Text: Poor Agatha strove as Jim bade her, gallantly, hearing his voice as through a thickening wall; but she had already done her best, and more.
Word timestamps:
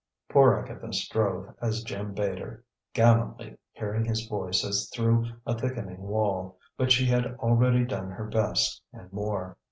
Poor 0.29 0.55
Agatha 0.57 0.91
strove 0.93 1.53
as 1.61 1.83
Jim 1.83 2.15
bade 2.15 2.39
her, 2.39 2.63
gallantly, 2.91 3.55
hearing 3.73 4.03
his 4.03 4.25
voice 4.25 4.65
as 4.65 4.89
through 4.89 5.27
a 5.45 5.55
thickening 5.55 6.01
wall; 6.01 6.57
but 6.75 6.91
she 6.91 7.05
had 7.05 7.35
already 7.35 7.85
done 7.85 8.09
her 8.09 8.25
best, 8.27 8.81
and 8.91 9.13
more. 9.13 9.57